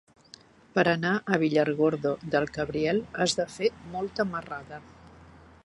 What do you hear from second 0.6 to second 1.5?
Per anar a